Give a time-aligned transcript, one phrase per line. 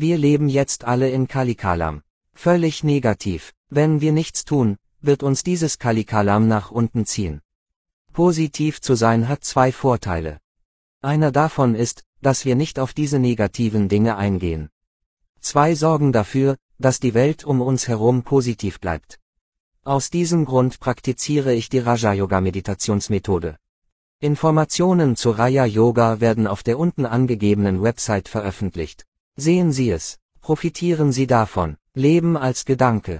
[0.00, 2.02] Wir leben jetzt alle in Kalikalam.
[2.32, 3.52] Völlig negativ.
[3.68, 7.40] Wenn wir nichts tun, wird uns dieses Kalikalam nach unten ziehen.
[8.12, 10.38] Positiv zu sein hat zwei Vorteile.
[11.02, 14.70] Einer davon ist, dass wir nicht auf diese negativen Dinge eingehen.
[15.40, 19.18] Zwei sorgen dafür, dass die Welt um uns herum positiv bleibt.
[19.82, 23.56] Aus diesem Grund praktiziere ich die Raja Yoga Meditationsmethode.
[24.20, 29.07] Informationen zu Raya Yoga werden auf der unten angegebenen Website veröffentlicht.
[29.40, 33.16] Sehen Sie es, profitieren Sie davon, Leben als Gedanke.